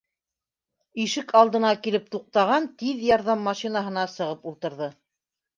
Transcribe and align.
Ишек 1.03 1.33
алдына 1.41 1.73
килеп 1.87 2.09
туҡтаған 2.15 2.67
«Тиҙ 2.79 3.05
ярҙам» 3.11 3.47
машинаһына 3.51 4.11
сығып 4.15 4.53
ултырҙы. 4.55 4.91